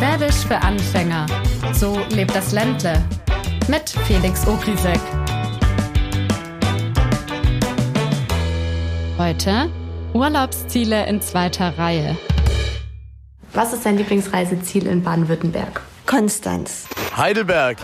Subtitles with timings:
[0.00, 1.26] Schwäbisch für Anfänger.
[1.74, 3.04] So lebt das Ländle.
[3.68, 4.98] Mit Felix Ogrisek.
[9.18, 9.70] Heute
[10.14, 12.16] Urlaubsziele in zweiter Reihe.
[13.52, 15.82] Was ist dein Lieblingsreiseziel in Baden-Württemberg?
[16.06, 16.88] Konstanz.
[17.14, 17.76] Heidelberg.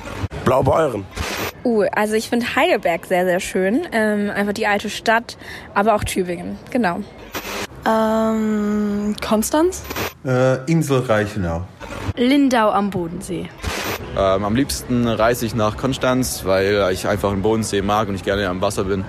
[0.47, 1.05] Blaubeuren.
[1.65, 3.87] Uh, also ich finde Heidelberg sehr, sehr schön.
[3.93, 5.37] Ähm, einfach die alte Stadt,
[5.75, 7.01] aber auch Tübingen, genau.
[7.87, 9.83] Ähm, Konstanz?
[10.25, 11.63] Äh, Insel Reichenau.
[12.17, 13.49] Lindau am Bodensee.
[14.17, 18.25] Ähm, am liebsten reise ich nach Konstanz, weil ich einfach den Bodensee mag und ich
[18.25, 19.05] gerne am Wasser bin.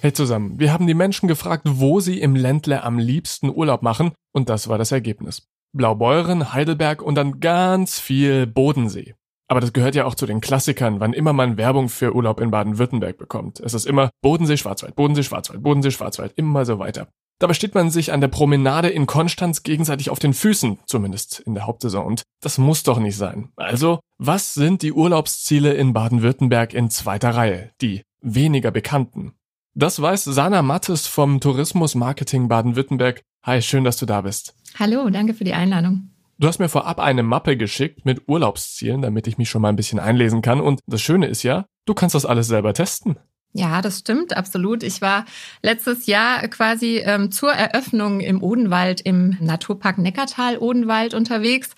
[0.00, 4.12] Hey zusammen, wir haben die Menschen gefragt, wo sie im Ländle am liebsten Urlaub machen
[4.32, 5.48] und das war das Ergebnis.
[5.72, 9.16] Blaubeuren, Heidelberg und dann ganz viel Bodensee.
[9.48, 12.50] Aber das gehört ja auch zu den Klassikern, wann immer man Werbung für Urlaub in
[12.50, 13.60] Baden-Württemberg bekommt.
[13.60, 17.08] Es ist immer Bodensee, Schwarzwald, Bodensee, Schwarzwald, Bodensee, Schwarzwald, immer so weiter.
[17.40, 21.54] Dabei steht man sich an der Promenade in Konstanz gegenseitig auf den Füßen, zumindest in
[21.54, 22.04] der Hauptsaison.
[22.04, 23.50] Und das muss doch nicht sein.
[23.56, 27.70] Also, was sind die Urlaubsziele in Baden-Württemberg in zweiter Reihe?
[27.80, 29.32] Die weniger bekannten.
[29.74, 33.22] Das weiß Sana Mattes vom Tourismus Marketing Baden-Württemberg.
[33.44, 34.54] Hi, schön, dass du da bist.
[34.76, 36.10] Hallo, danke für die Einladung.
[36.40, 39.76] Du hast mir vorab eine Mappe geschickt mit Urlaubszielen, damit ich mich schon mal ein
[39.76, 40.60] bisschen einlesen kann.
[40.60, 43.18] Und das Schöne ist ja, du kannst das alles selber testen.
[43.54, 44.84] Ja, das stimmt, absolut.
[44.84, 45.24] Ich war
[45.62, 51.70] letztes Jahr quasi ähm, zur Eröffnung im Odenwald, im Naturpark Neckartal Odenwald unterwegs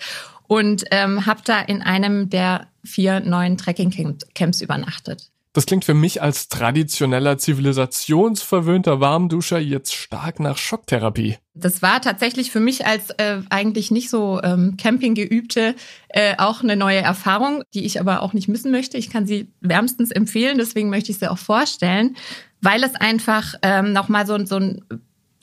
[0.47, 5.30] und ähm, habe da in einem der vier neuen Trekkingcamps übernachtet.
[5.53, 11.37] Das klingt für mich als traditioneller zivilisationsverwöhnter Warmduscher jetzt stark nach Schocktherapie.
[11.53, 15.75] Das war tatsächlich für mich als äh, eigentlich nicht so ähm, Campinggeübte
[16.07, 18.97] äh, auch eine neue Erfahrung, die ich aber auch nicht missen möchte.
[18.97, 22.15] Ich kann sie wärmstens empfehlen, deswegen möchte ich sie auch vorstellen,
[22.61, 24.81] weil es einfach ähm, nochmal so, so ein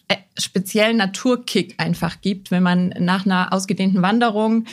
[0.09, 4.65] äh, speziellen Naturkick einfach gibt, wenn man nach einer ausgedehnten Wanderung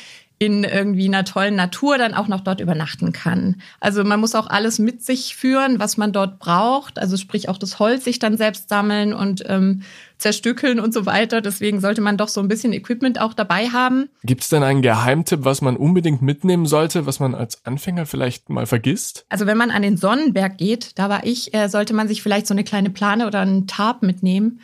[0.45, 3.61] in irgendwie einer tollen Natur dann auch noch dort übernachten kann.
[3.79, 6.99] Also man muss auch alles mit sich führen, was man dort braucht.
[6.99, 9.81] Also sprich auch das Holz sich dann selbst sammeln und ähm,
[10.17, 11.41] zerstückeln und so weiter.
[11.41, 14.09] Deswegen sollte man doch so ein bisschen Equipment auch dabei haben.
[14.23, 18.49] Gibt es denn einen Geheimtipp, was man unbedingt mitnehmen sollte, was man als Anfänger vielleicht
[18.49, 19.25] mal vergisst?
[19.29, 22.47] Also wenn man an den Sonnenberg geht, da war ich, äh, sollte man sich vielleicht
[22.47, 24.61] so eine kleine Plane oder einen Tarp mitnehmen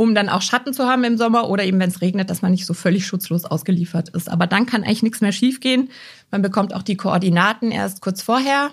[0.00, 2.52] um dann auch Schatten zu haben im Sommer oder eben, wenn es regnet, dass man
[2.52, 4.30] nicht so völlig schutzlos ausgeliefert ist.
[4.30, 5.90] Aber dann kann eigentlich nichts mehr schiefgehen.
[6.30, 8.70] Man bekommt auch die Koordinaten erst kurz vorher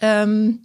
[0.00, 0.60] ähm,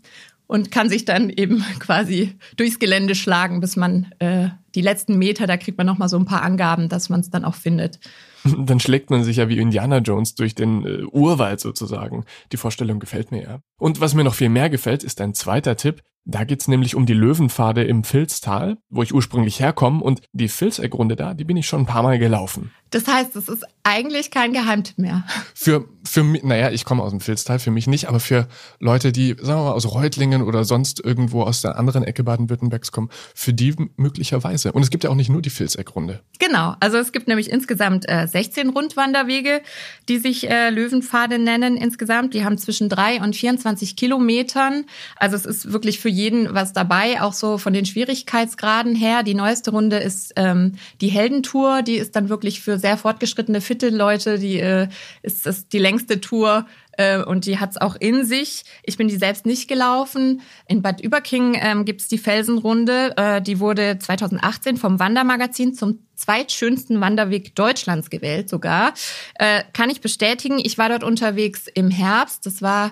[0.45, 5.47] und kann sich dann eben quasi durchs Gelände schlagen, bis man äh, die letzten Meter,
[5.47, 7.99] da kriegt man noch mal so ein paar Angaben, dass man es dann auch findet.
[8.43, 12.23] Dann schlägt man sich ja wie Indiana Jones durch den äh, Urwald sozusagen.
[12.51, 13.59] Die Vorstellung gefällt mir ja.
[13.83, 16.03] Und was mir noch viel mehr gefällt, ist ein zweiter Tipp.
[16.23, 21.17] Da geht's nämlich um die Löwenpfade im Filztal, wo ich ursprünglich herkomme und die Filzeckrunde
[21.17, 22.71] da, die bin ich schon ein paar Mal gelaufen.
[22.93, 25.23] Das heißt, es ist eigentlich kein Geheimtipp mehr.
[25.55, 28.47] Für, für mich, naja, ich komme aus dem Filztal, für mich nicht, aber für
[28.79, 32.91] Leute, die, sagen wir mal, aus Reutlingen oder sonst irgendwo aus der anderen Ecke Baden-Württembergs
[32.91, 34.73] kommen, für die möglicherweise.
[34.73, 36.21] Und es gibt ja auch nicht nur die Filzeckrunde.
[36.39, 39.61] Genau, also es gibt nämlich insgesamt äh, 16 Rundwanderwege,
[40.09, 42.33] die sich äh, Löwenpfade nennen insgesamt.
[42.33, 44.85] Die haben zwischen drei und 24 Kilometern.
[45.17, 49.23] Also es ist wirklich für jeden was dabei, auch so von den Schwierigkeitsgraden her.
[49.23, 53.89] Die neueste Runde ist ähm, die Heldentour, die ist dann wirklich für sehr fortgeschrittene, fitte
[53.89, 54.87] Leute, die äh,
[55.21, 56.65] ist, ist die längste Tour
[56.97, 58.63] äh, und die hat's auch in sich.
[58.83, 60.41] Ich bin die selbst nicht gelaufen.
[60.67, 63.13] In Bad Überking ähm, gibt's die Felsenrunde.
[63.17, 68.93] Äh, die wurde 2018 vom Wandermagazin zum zweitschönsten Wanderweg Deutschlands gewählt sogar.
[69.35, 70.59] Äh, kann ich bestätigen.
[70.59, 72.45] Ich war dort unterwegs im Herbst.
[72.45, 72.91] Das war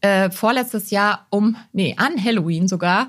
[0.00, 3.08] äh, vorletztes Jahr um, nee, an Halloween sogar.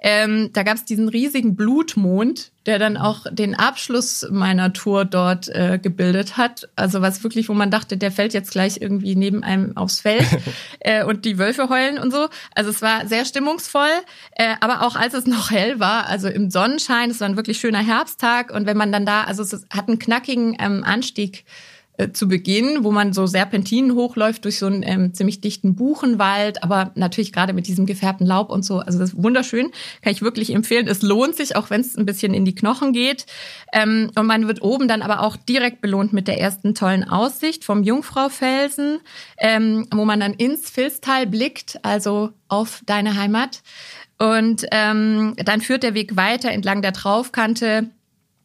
[0.00, 5.48] Ähm, da gab es diesen riesigen Blutmond, der dann auch den Abschluss meiner Tour dort
[5.48, 6.68] äh, gebildet hat.
[6.76, 10.26] Also was wirklich, wo man dachte, der fällt jetzt gleich irgendwie neben einem aufs Feld
[10.80, 12.28] äh, und die Wölfe heulen und so.
[12.54, 13.90] Also es war sehr stimmungsvoll,
[14.36, 17.58] äh, aber auch als es noch hell war, also im Sonnenschein, es war ein wirklich
[17.58, 21.44] schöner Herbsttag und wenn man dann da, also es hat einen knackigen ähm, Anstieg
[22.00, 26.62] äh, zu Beginn, wo man so Serpentinen hochläuft durch so einen ähm, ziemlich dichten Buchenwald,
[26.62, 28.78] aber natürlich gerade mit diesem gefärbten Laub und so.
[28.78, 29.70] Also das ist wunderschön,
[30.02, 30.88] kann ich wirklich empfehlen.
[30.88, 33.26] Es lohnt sich, auch wenn es ein bisschen in die Knochen geht.
[33.72, 37.64] Ähm, und man wird oben dann aber auch direkt belohnt mit der ersten tollen Aussicht
[37.64, 39.00] vom Jungfraufelsen,
[39.38, 43.62] ähm, wo man dann ins Filztal blickt, also auf deine Heimat.
[44.18, 47.90] Und ähm, dann führt der Weg weiter entlang der Traufkante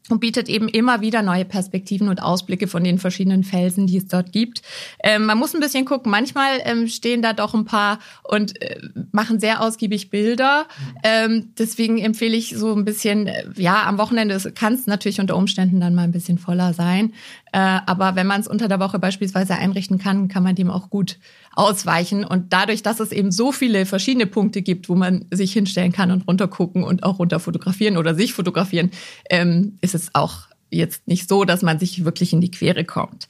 [0.09, 4.07] und bietet eben immer wieder neue Perspektiven und Ausblicke von den verschiedenen Felsen, die es
[4.07, 4.61] dort gibt.
[5.03, 6.11] Ähm, man muss ein bisschen gucken.
[6.11, 8.77] Manchmal ähm, stehen da doch ein paar und äh,
[9.11, 10.67] machen sehr ausgiebig Bilder.
[11.03, 15.35] Ähm, deswegen empfehle ich so ein bisschen, äh, ja, am Wochenende kann es natürlich unter
[15.35, 17.13] Umständen dann mal ein bisschen voller sein.
[17.51, 20.89] Äh, aber wenn man es unter der Woche beispielsweise einrichten kann, kann man dem auch
[20.89, 21.17] gut
[21.55, 22.25] ausweichen.
[22.25, 26.11] Und dadurch, dass es eben so viele verschiedene Punkte gibt, wo man sich hinstellen kann
[26.11, 28.91] und runtergucken und auch runter fotografieren oder sich fotografieren,
[29.29, 33.27] ähm, ist es auch jetzt nicht so, dass man sich wirklich in die Quere kommt.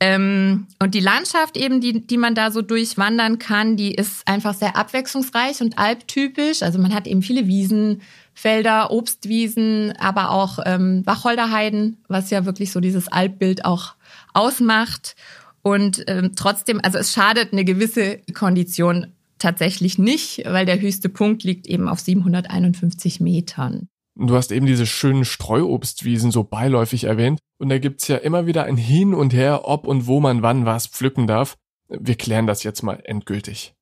[0.00, 4.54] Ähm, und die Landschaft eben, die, die man da so durchwandern kann, die ist einfach
[4.54, 6.62] sehr abwechslungsreich und alptypisch.
[6.62, 8.02] Also man hat eben viele Wiesen,
[8.34, 13.94] Felder, Obstwiesen, aber auch ähm, Wacholderheiden, was ja wirklich so dieses Alpbild auch
[14.34, 15.16] ausmacht.
[15.62, 19.08] Und ähm, trotzdem, also es schadet eine gewisse Kondition
[19.38, 23.88] tatsächlich nicht, weil der höchste Punkt liegt eben auf 751 Metern.
[24.18, 27.38] Du hast eben diese schönen Streuobstwiesen so beiläufig erwähnt.
[27.58, 30.64] Und da gibt's ja immer wieder ein Hin und Her, ob und wo man wann
[30.64, 31.56] was pflücken darf.
[31.88, 33.74] Wir klären das jetzt mal endgültig.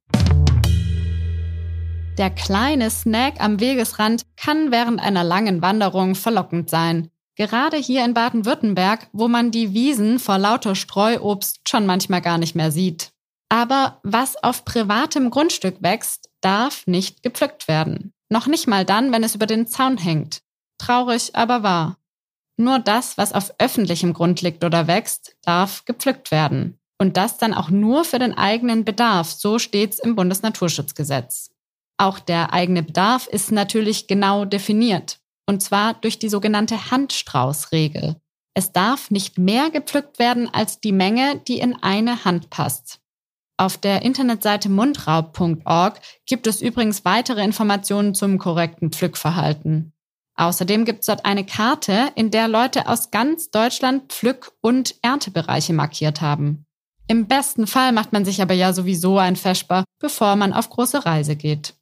[2.18, 7.10] Der kleine Snack am Wegesrand kann während einer langen Wanderung verlockend sein.
[7.36, 12.56] Gerade hier in Baden-Württemberg, wo man die Wiesen vor lauter Streuobst schon manchmal gar nicht
[12.56, 13.12] mehr sieht.
[13.48, 18.13] Aber was auf privatem Grundstück wächst, darf nicht gepflückt werden.
[18.34, 20.42] Noch nicht mal dann, wenn es über den Zaun hängt.
[20.78, 21.98] Traurig, aber wahr.
[22.56, 26.80] Nur das, was auf öffentlichem Grund liegt oder wächst, darf gepflückt werden.
[26.98, 29.30] Und das dann auch nur für den eigenen Bedarf.
[29.30, 31.52] So steht's im Bundesnaturschutzgesetz.
[31.96, 35.20] Auch der eigene Bedarf ist natürlich genau definiert.
[35.46, 38.16] Und zwar durch die sogenannte Handstraußregel.
[38.54, 42.98] Es darf nicht mehr gepflückt werden als die Menge, die in eine Hand passt.
[43.56, 49.92] Auf der Internetseite mundraub.org gibt es übrigens weitere Informationen zum korrekten Pflückverhalten.
[50.34, 55.72] Außerdem gibt es dort eine Karte, in der Leute aus ganz Deutschland Pflück- und Erntebereiche
[55.72, 56.66] markiert haben.
[57.06, 61.06] Im besten Fall macht man sich aber ja sowieso ein Feschbar, bevor man auf große
[61.06, 61.74] Reise geht.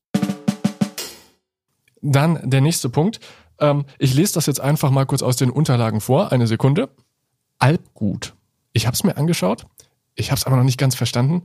[2.02, 3.20] Dann der nächste Punkt.
[3.58, 6.32] Ähm, ich lese das jetzt einfach mal kurz aus den Unterlagen vor.
[6.32, 6.90] Eine Sekunde.
[7.58, 8.34] Alpgut.
[8.74, 9.66] Ich habe es mir angeschaut.
[10.14, 11.44] Ich habe es aber noch nicht ganz verstanden.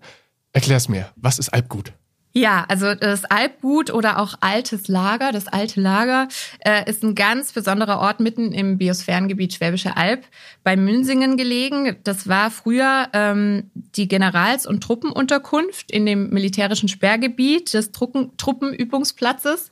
[0.54, 1.12] Erklär's mir.
[1.16, 1.94] Was ist Alpgut?
[2.38, 6.28] Ja, also das Alpgut oder auch altes Lager, das alte Lager,
[6.60, 10.24] äh, ist ein ganz besonderer Ort mitten im Biosphärengebiet Schwäbische Alb
[10.64, 11.96] bei Münsingen gelegen.
[12.04, 19.72] Das war früher ähm, die Generals- und Truppenunterkunft in dem militärischen Sperrgebiet des Truppen Truppenübungsplatzes.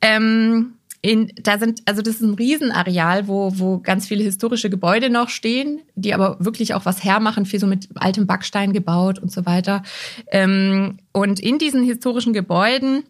[0.00, 5.10] Ähm, in, da sind, also das ist ein Riesenareal, wo, wo ganz viele historische Gebäude
[5.10, 9.30] noch stehen, die aber wirklich auch was hermachen, viel so mit altem Backstein gebaut und
[9.30, 9.82] so weiter.
[10.32, 13.04] Ähm, und in diesen historischen Gebäuden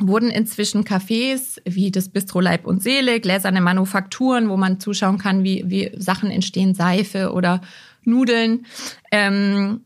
[0.00, 5.44] wurden inzwischen Cafés wie das Bistro Leib und Seele, gläserne Manufakturen, wo man zuschauen kann,
[5.44, 7.62] wie, wie Sachen entstehen, Seife oder
[8.04, 8.66] Nudeln,
[9.10, 9.82] ähm,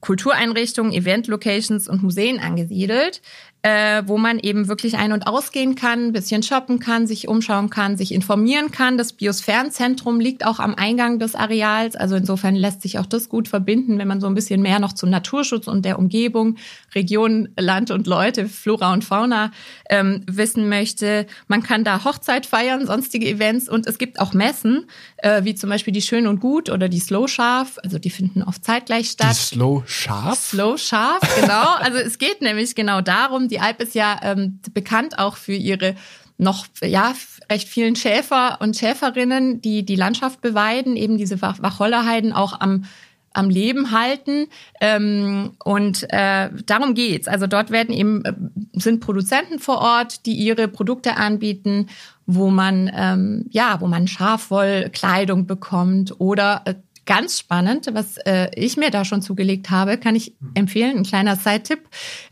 [0.00, 3.22] Kultureinrichtungen, Event-Locations und Museen angesiedelt
[3.66, 7.68] äh, wo man eben wirklich ein- und ausgehen kann, ein bisschen shoppen kann, sich umschauen
[7.68, 8.96] kann, sich informieren kann.
[8.96, 11.96] Das Biosphärenzentrum liegt auch am Eingang des Areals.
[11.96, 14.92] Also insofern lässt sich auch das gut verbinden, wenn man so ein bisschen mehr noch
[14.92, 16.58] zum Naturschutz und der Umgebung,
[16.94, 19.50] Region, Land und Leute, Flora und Fauna
[19.90, 21.26] ähm, wissen möchte.
[21.48, 24.86] Man kann da Hochzeit feiern, sonstige Events und es gibt auch Messen,
[25.16, 27.80] äh, wie zum Beispiel die Schön und Gut oder die Slow Scharf.
[27.82, 29.30] Also die finden oft zeitgleich statt.
[29.30, 30.38] Die Slow Scharf?
[30.38, 31.74] Slow Scharf, genau.
[31.80, 35.54] Also es geht nämlich genau darum, die die Alp ist ja ähm, bekannt auch für
[35.54, 35.94] ihre
[36.36, 37.14] noch ja
[37.50, 42.84] recht vielen Schäfer und Schäferinnen, die die Landschaft beweiden, eben diese Wacholderheiden auch am
[43.32, 44.46] am Leben halten
[44.80, 47.28] ähm, und äh, darum geht's.
[47.28, 48.32] Also dort werden eben äh,
[48.72, 51.88] sind Produzenten vor Ort, die ihre Produkte anbieten,
[52.24, 56.74] wo man ähm, ja, wo man Schafwollkleidung bekommt oder äh,
[57.06, 61.36] ganz spannend, was äh, ich mir da schon zugelegt habe, kann ich empfehlen, ein kleiner
[61.36, 61.80] Side-Tipp.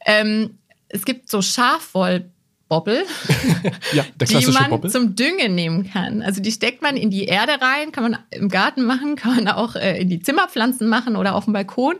[0.04, 3.05] Ähm, es gibt so Schafwollbobbel,
[3.93, 4.91] ja, die man Bobbel.
[4.91, 6.23] zum Düngen nehmen kann.
[6.23, 9.49] Also die steckt man in die Erde rein, kann man im Garten machen, kann man
[9.49, 11.97] auch äh, in die Zimmerpflanzen machen oder auf dem Balkon.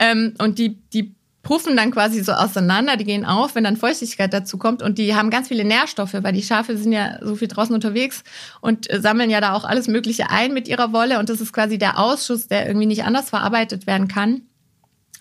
[0.00, 4.32] Ähm, und die, die puffen dann quasi so auseinander, die gehen auf, wenn dann Feuchtigkeit
[4.32, 7.48] dazu kommt und die haben ganz viele Nährstoffe, weil die Schafe sind ja so viel
[7.48, 8.24] draußen unterwegs
[8.60, 11.52] und äh, sammeln ja da auch alles Mögliche ein mit ihrer Wolle und das ist
[11.52, 14.42] quasi der Ausschuss, der irgendwie nicht anders verarbeitet werden kann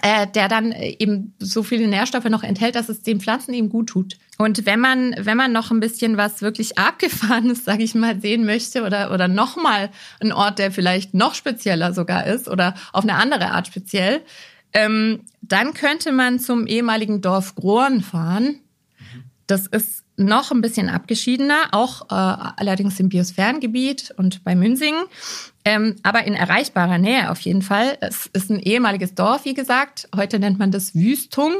[0.03, 3.69] äh, der dann äh, eben so viele Nährstoffe noch enthält, dass es den Pflanzen eben
[3.69, 4.17] gut tut.
[4.37, 8.45] Und wenn man, wenn man noch ein bisschen was wirklich abgefahrenes, sage ich mal, sehen
[8.45, 13.15] möchte oder, oder nochmal ein Ort, der vielleicht noch spezieller sogar ist oder auf eine
[13.15, 14.21] andere Art speziell,
[14.73, 18.59] ähm, dann könnte man zum ehemaligen Dorf Grohren fahren.
[19.47, 25.03] Das ist noch ein bisschen abgeschiedener, auch äh, allerdings im Biosphärengebiet und bei Münsingen,
[25.65, 27.97] ähm, aber in erreichbarer Nähe auf jeden Fall.
[28.01, 30.07] Es ist ein ehemaliges Dorf, wie gesagt.
[30.15, 31.53] Heute nennt man das Wüstung.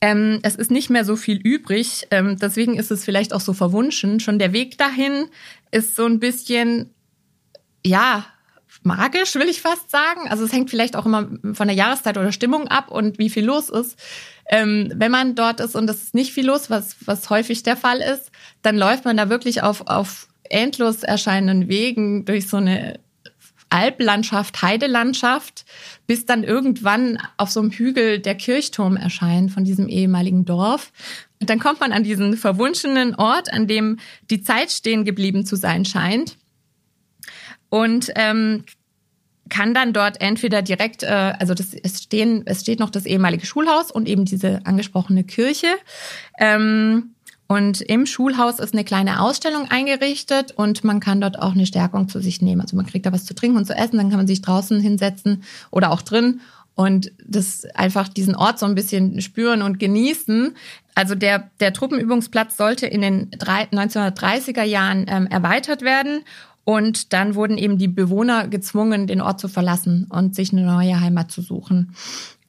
[0.00, 3.52] Ähm, es ist nicht mehr so viel übrig, ähm, deswegen ist es vielleicht auch so
[3.52, 4.20] verwunschen.
[4.20, 5.26] Schon der Weg dahin
[5.70, 6.90] ist so ein bisschen,
[7.84, 8.24] ja,
[8.82, 10.28] magisch, will ich fast sagen.
[10.28, 13.44] Also es hängt vielleicht auch immer von der Jahreszeit oder Stimmung ab und wie viel
[13.44, 13.98] los ist.
[14.50, 17.76] Ähm, wenn man dort ist und es ist nicht viel los, was, was häufig der
[17.76, 18.30] Fall ist,
[18.62, 22.98] dann läuft man da wirklich auf, auf endlos erscheinenden Wegen durch so eine
[23.70, 25.64] Alplandschaft, Heidelandschaft,
[26.06, 30.92] bis dann irgendwann auf so einem Hügel der Kirchturm erscheint von diesem ehemaligen Dorf.
[31.40, 33.98] Und dann kommt man an diesen verwunschenen Ort, an dem
[34.30, 36.36] die Zeit stehen geblieben zu sein scheint.
[37.68, 38.64] Und ähm,
[39.48, 43.46] kann dann dort entweder direkt, äh, also das, es, stehen, es steht noch das ehemalige
[43.46, 45.68] Schulhaus und eben diese angesprochene Kirche.
[46.38, 47.14] Ähm,
[47.46, 52.08] und im Schulhaus ist eine kleine Ausstellung eingerichtet und man kann dort auch eine Stärkung
[52.08, 52.60] zu sich nehmen.
[52.60, 54.78] Also man kriegt da was zu trinken und zu essen, dann kann man sich draußen
[54.80, 56.40] hinsetzen oder auch drin
[56.78, 60.54] und das einfach diesen Ort so ein bisschen spüren und genießen.
[60.94, 66.20] Also der, der Truppenübungsplatz sollte in den 1930er Jahren ähm, erweitert werden
[66.68, 71.00] und dann wurden eben die Bewohner gezwungen, den Ort zu verlassen und sich eine neue
[71.00, 71.94] Heimat zu suchen.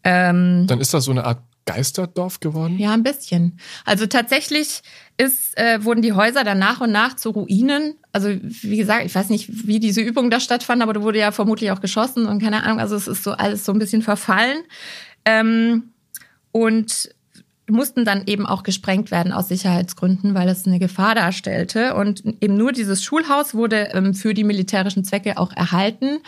[0.04, 2.78] Ähm, dann ist das so eine Art Geisterdorf geworden?
[2.78, 3.58] Ja, ein bisschen.
[3.86, 4.82] Also tatsächlich
[5.16, 7.96] ist, äh, wurden die Häuser dann nach und nach zu Ruinen.
[8.12, 11.32] Also wie gesagt, ich weiß nicht, wie diese Übung da stattfand, aber da wurde ja
[11.32, 12.82] vermutlich auch geschossen und keine Ahnung.
[12.82, 14.64] Also es ist so alles so ein bisschen verfallen.
[15.24, 15.94] Ähm,
[16.52, 17.10] und
[17.72, 21.96] mussten dann eben auch gesprengt werden aus Sicherheitsgründen, weil es eine Gefahr darstellte.
[21.96, 26.20] Und eben nur dieses Schulhaus wurde ähm, für die militärischen Zwecke auch erhalten.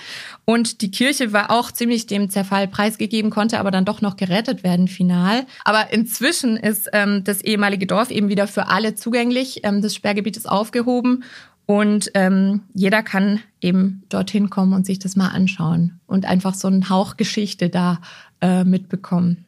[0.46, 4.64] Und die Kirche war auch ziemlich dem Zerfall preisgegeben, konnte aber dann doch noch gerettet
[4.64, 5.46] werden final.
[5.66, 9.62] Aber inzwischen ist ähm, das ehemalige Dorf eben wieder für alle zugänglich.
[9.64, 11.24] Ähm, das Sperrgebiet ist aufgehoben
[11.66, 16.68] und ähm, jeder kann eben dorthin kommen und sich das mal anschauen und einfach so
[16.68, 18.02] einen Hauch Geschichte da
[18.42, 19.46] äh, mitbekommen.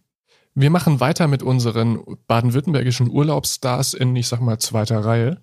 [0.56, 5.42] Wir machen weiter mit unseren baden-württembergischen Urlaubsstars in, ich sag mal, zweiter Reihe.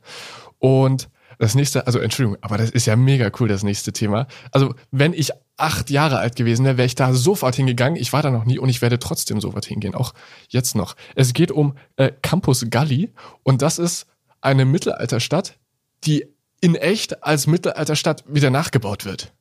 [0.58, 4.26] Und das nächste, also Entschuldigung, aber das ist ja mega cool, das nächste Thema.
[4.52, 8.00] Also, wenn ich acht Jahre alt gewesen wäre, wäre ich da sofort hingegangen.
[8.00, 10.12] Ich war da noch nie und ich werde trotzdem sofort hingehen, auch
[10.48, 10.96] jetzt noch.
[11.14, 13.10] Es geht um äh, Campus Galli
[13.42, 14.06] und das ist
[14.42, 15.58] eine Mittelalterstadt,
[16.04, 16.26] die
[16.60, 19.32] in echt als Mittelalterstadt wieder nachgebaut wird.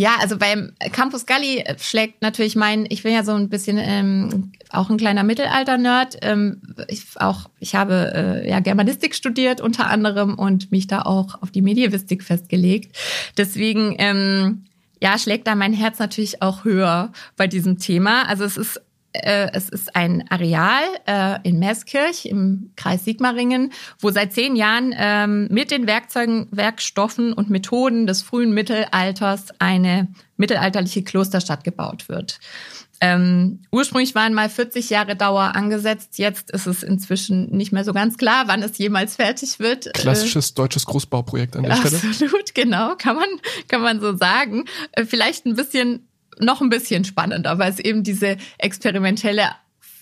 [0.00, 4.52] Ja, also beim Campus Galli schlägt natürlich mein, ich bin ja so ein bisschen ähm,
[4.70, 6.18] auch ein kleiner Mittelalter-Nerd.
[6.22, 11.42] Ähm, ich, auch, ich habe äh, ja Germanistik studiert unter anderem und mich da auch
[11.42, 12.96] auf die Medievistik festgelegt.
[13.36, 14.66] Deswegen ähm,
[15.02, 18.22] ja, schlägt da mein Herz natürlich auch höher bei diesem Thema.
[18.28, 18.80] Also es ist
[19.12, 24.94] äh, es ist ein Areal äh, in Meßkirch im Kreis Sigmaringen, wo seit zehn Jahren
[24.96, 32.38] ähm, mit den Werkzeugen, Werkstoffen und Methoden des frühen Mittelalters eine mittelalterliche Klosterstadt gebaut wird.
[33.00, 36.18] Ähm, ursprünglich waren mal 40 Jahre Dauer angesetzt.
[36.18, 39.92] Jetzt ist es inzwischen nicht mehr so ganz klar, wann es jemals fertig wird.
[39.94, 42.12] Klassisches deutsches Großbauprojekt an der Absolut, Stelle.
[42.12, 43.28] Absolut, genau, kann man,
[43.68, 44.64] kann man so sagen.
[44.92, 46.07] Äh, vielleicht ein bisschen
[46.40, 49.50] noch ein bisschen spannender, weil es eben diese experimentelle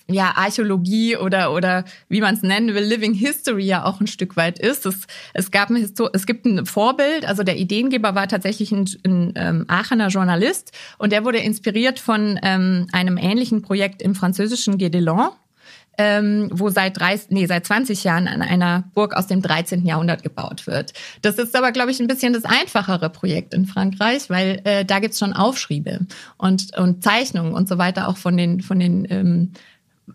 [0.09, 4.37] ja, Archäologie oder, oder wie man es nennen will, Living History ja auch ein Stück
[4.37, 4.85] weit ist.
[4.85, 8.89] Es, es, gab ein Histo es gibt ein Vorbild, also der Ideengeber war tatsächlich ein,
[9.05, 14.77] ein ähm, Aachener Journalist und der wurde inspiriert von ähm, einem ähnlichen Projekt im französischen
[14.77, 15.31] Guédelon
[15.97, 19.85] ähm, wo seit 30, nee, seit 20 Jahren an einer Burg aus dem 13.
[19.85, 20.93] Jahrhundert gebaut wird.
[21.21, 24.99] Das ist aber, glaube ich, ein bisschen das einfachere Projekt in Frankreich, weil äh, da
[24.99, 26.01] gibt's schon Aufschriebe
[26.37, 29.53] und, und Zeichnungen und so weiter, auch von den, von den ähm,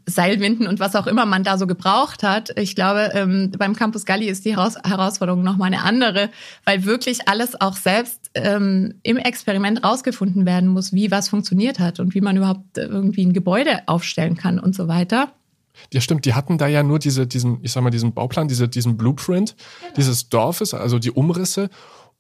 [0.07, 2.59] Seilwinden und was auch immer man da so gebraucht hat.
[2.59, 6.31] Ich glaube, ähm, beim Campus Galli ist die Heraus Herausforderung nochmal eine andere,
[6.65, 12.01] weil wirklich alles auch selbst ähm, im Experiment rausgefunden werden muss, wie was funktioniert hat
[12.01, 15.33] und wie man überhaupt irgendwie ein Gebäude aufstellen kann und so weiter.
[15.93, 16.25] Ja, stimmt.
[16.25, 19.57] Die hatten da ja nur diese, diesen, ich sag mal, diesen Bauplan, diese, diesen Blueprint
[19.81, 19.95] genau.
[19.95, 21.71] dieses Dorfes, also die Umrisse.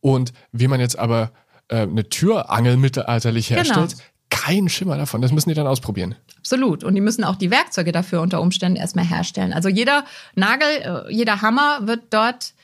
[0.00, 1.32] Und wie man jetzt aber
[1.68, 3.60] äh, eine Türangel mittelalterlich genau.
[3.60, 4.02] herstellt, genau.
[4.30, 5.22] kein Schimmer davon.
[5.22, 6.16] Das müssen die dann ausprobieren.
[6.38, 6.84] Absolut.
[6.84, 9.52] Und die müssen auch die Werkzeuge dafür unter Umständen erstmal herstellen.
[9.52, 10.04] Also jeder
[10.34, 10.68] Nagel,
[11.08, 12.54] äh, jeder Hammer wird dort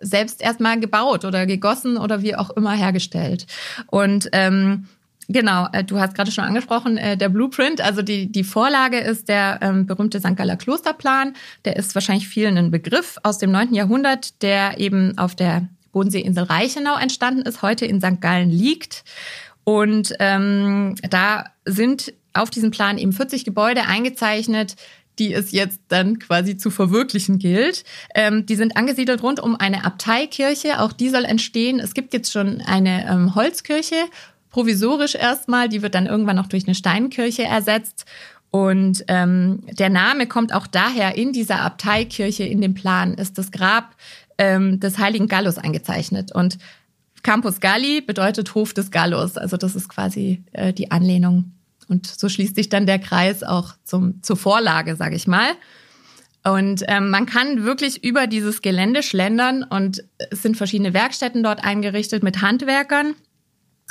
[0.00, 3.46] selbst erstmal gebaut oder gegossen oder wie auch immer hergestellt.
[3.88, 4.86] Und ähm,
[5.30, 9.28] Genau, äh, du hast gerade schon angesprochen, äh, der Blueprint, also die, die Vorlage ist
[9.28, 10.36] der ähm, berühmte St.
[10.36, 11.34] Galler Klosterplan.
[11.66, 13.74] Der ist wahrscheinlich vielen ein Begriff aus dem 9.
[13.74, 18.22] Jahrhundert, der eben auf der Bodenseeinsel Reichenau entstanden ist, heute in St.
[18.22, 19.04] Gallen liegt.
[19.64, 24.76] Und ähm, da sind auf diesem Plan eben 40 Gebäude eingezeichnet,
[25.18, 27.84] die es jetzt dann quasi zu verwirklichen gilt.
[28.14, 30.80] Ähm, die sind angesiedelt rund um eine Abteikirche.
[30.80, 31.80] Auch die soll entstehen.
[31.80, 33.96] Es gibt jetzt schon eine ähm, Holzkirche,
[34.58, 35.68] provisorisch erstmal.
[35.68, 38.06] Die wird dann irgendwann noch durch eine Steinkirche ersetzt.
[38.50, 43.52] Und ähm, der Name kommt auch daher, in dieser Abteikirche, in dem Plan, ist das
[43.52, 43.94] Grab
[44.36, 46.34] ähm, des heiligen Gallus eingezeichnet.
[46.34, 46.58] Und
[47.22, 49.36] Campus Galli bedeutet Hof des Gallus.
[49.36, 51.52] Also das ist quasi äh, die Anlehnung.
[51.86, 55.50] Und so schließt sich dann der Kreis auch zum, zur Vorlage, sage ich mal.
[56.42, 61.62] Und ähm, man kann wirklich über dieses Gelände schlendern und es sind verschiedene Werkstätten dort
[61.62, 63.14] eingerichtet mit Handwerkern.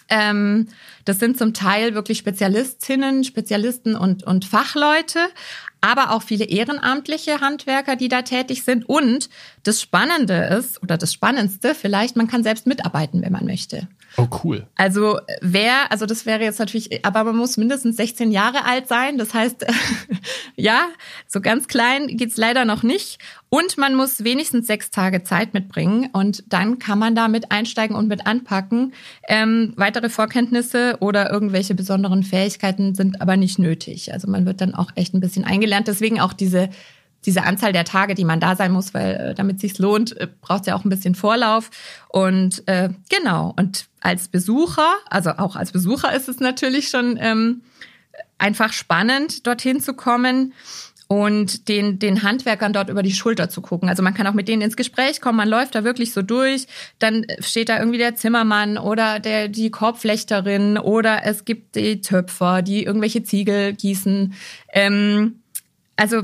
[0.09, 0.67] Ähm,
[1.05, 5.19] das sind zum Teil wirklich Spezialistinnen, Spezialisten und, und Fachleute,
[5.81, 8.87] aber auch viele ehrenamtliche Handwerker, die da tätig sind.
[8.87, 9.29] Und
[9.63, 13.87] das Spannende ist, oder das Spannendste vielleicht, man kann selbst mitarbeiten, wenn man möchte.
[14.15, 14.65] Oh, cool.
[14.75, 19.17] Also wer, also das wäre jetzt natürlich, aber man muss mindestens 16 Jahre alt sein.
[19.17, 19.65] Das heißt,
[20.55, 20.87] ja,
[21.27, 23.19] so ganz klein geht's leider noch nicht.
[23.49, 27.95] Und man muss wenigstens sechs Tage Zeit mitbringen und dann kann man da mit einsteigen
[27.95, 28.93] und mit anpacken.
[29.27, 34.13] Ähm, weitere Vorkenntnisse oder irgendwelche besonderen Fähigkeiten sind aber nicht nötig.
[34.13, 35.87] Also man wird dann auch echt ein bisschen eingelernt.
[35.87, 36.69] Deswegen auch diese
[37.25, 40.27] diese Anzahl der Tage, die man da sein muss, weil äh, damit sich's lohnt, äh,
[40.41, 41.69] braucht ja auch ein bisschen Vorlauf.
[42.09, 47.61] Und äh, genau, und als Besucher, also auch als Besucher ist es natürlich schon ähm,
[48.37, 50.53] einfach spannend, dorthin zu kommen
[51.07, 53.89] und den, den Handwerkern dort über die Schulter zu gucken.
[53.89, 56.67] Also man kann auch mit denen ins Gespräch kommen, man läuft da wirklich so durch,
[56.99, 62.61] dann steht da irgendwie der Zimmermann oder der, die Korbflechterin oder es gibt die Töpfer,
[62.61, 64.33] die irgendwelche Ziegel gießen.
[64.73, 65.41] Ähm,
[65.97, 66.21] also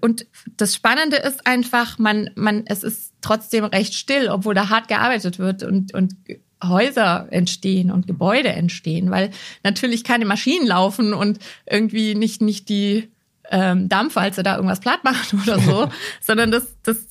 [0.00, 0.26] und
[0.56, 5.38] das Spannende ist einfach, man, man, es ist trotzdem recht still, obwohl da hart gearbeitet
[5.38, 6.14] wird und, und
[6.62, 9.30] Häuser entstehen und Gebäude entstehen, weil
[9.62, 13.10] natürlich keine Maschinen laufen und irgendwie nicht, nicht die
[13.50, 15.88] ähm, Dampfwalze da irgendwas platt machen oder so,
[16.20, 17.06] sondern das, das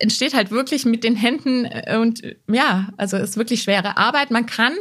[0.00, 1.68] entsteht halt wirklich mit den Händen
[1.98, 4.30] und ja, also ist wirklich schwere Arbeit.
[4.30, 4.72] Man kann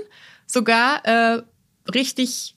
[0.45, 1.41] sogar äh,
[1.93, 2.55] richtig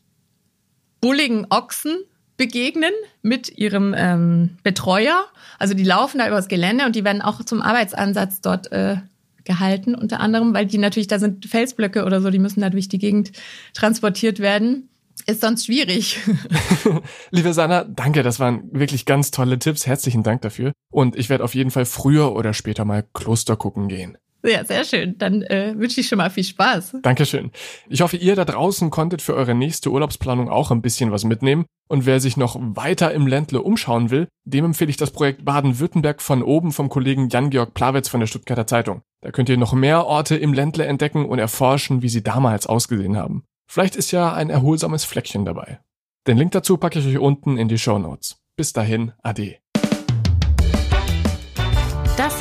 [1.00, 1.96] bulligen Ochsen
[2.42, 2.90] begegnen
[3.22, 5.26] mit ihrem ähm, Betreuer.
[5.60, 8.96] Also die laufen da übers Gelände und die werden auch zum Arbeitsansatz dort äh,
[9.44, 12.88] gehalten, unter anderem, weil die natürlich, da sind Felsblöcke oder so, die müssen da durch
[12.88, 13.30] die Gegend
[13.74, 14.88] transportiert werden.
[15.26, 16.18] Ist sonst schwierig.
[17.30, 19.86] Liebe Sanna, danke, das waren wirklich ganz tolle Tipps.
[19.86, 20.72] Herzlichen Dank dafür.
[20.90, 24.18] Und ich werde auf jeden Fall früher oder später mal Kloster gucken gehen.
[24.44, 25.16] Ja, sehr schön.
[25.18, 26.96] Dann äh, wünsche ich schon mal viel Spaß.
[27.02, 27.52] Dankeschön.
[27.88, 31.64] Ich hoffe, ihr da draußen konntet für eure nächste Urlaubsplanung auch ein bisschen was mitnehmen.
[31.88, 36.22] Und wer sich noch weiter im Ländle umschauen will, dem empfehle ich das Projekt Baden-Württemberg
[36.22, 39.02] von oben vom Kollegen Jan-Georg Plawitz von der Stuttgarter Zeitung.
[39.20, 43.16] Da könnt ihr noch mehr Orte im Ländle entdecken und erforschen, wie sie damals ausgesehen
[43.16, 43.44] haben.
[43.70, 45.80] Vielleicht ist ja ein erholsames Fleckchen dabei.
[46.26, 48.36] Den Link dazu packe ich euch unten in die Show Notes.
[48.56, 49.61] Bis dahin, ade.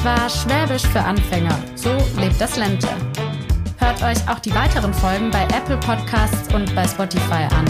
[0.03, 1.63] War Schwäbisch für Anfänger.
[1.75, 2.87] So lebt das Lente.
[3.77, 7.65] Hört euch auch die weiteren Folgen bei Apple Podcasts und bei Spotify an.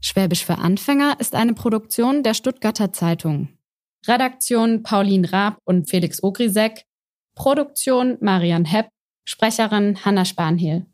[0.00, 3.50] Schwäbisch für Anfänger ist eine Produktion der Stuttgarter Zeitung.
[4.08, 6.86] Redaktion Pauline Raab und Felix Ogrisek.
[7.36, 8.88] Produktion Marian Hepp.
[9.24, 10.86] Sprecherin Hanna Spanhiel.